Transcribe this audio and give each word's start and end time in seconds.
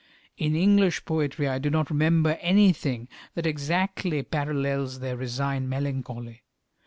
In 0.35 0.55
English 0.55 1.05
poetry 1.05 1.47
I 1.47 1.59
do 1.59 1.69
not 1.69 1.91
remember 1.91 2.31
anything 2.41 3.07
that 3.35 3.45
exactly 3.45 4.23
parallels 4.23 4.97
their 4.99 5.15
resigned 5.15 5.69
melancholy. 5.69 6.41